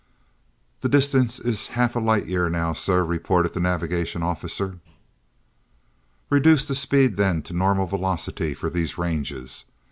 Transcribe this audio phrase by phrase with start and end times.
[0.79, 4.79] "The distance is half a light year now, sir," reported the navigation officer.
[6.31, 9.63] "Reduce the speed, then, to normal velocity for these ranges.